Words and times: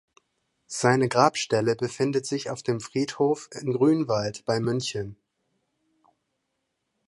Seine 0.65 1.09
Grabstelle 1.09 1.75
befindet 1.75 2.25
sich 2.25 2.49
auf 2.49 2.63
dem 2.63 2.79
Friedhof 2.79 3.51
in 3.53 3.71
Grünwald 3.71 4.43
bei 4.45 4.59
München. 4.59 5.15